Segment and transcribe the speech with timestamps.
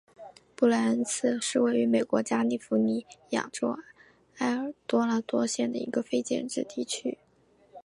[0.55, 3.77] 布赖恩茨是位于美国加利福尼亚州
[4.37, 7.19] 埃尔多拉多县的一个非建制地区。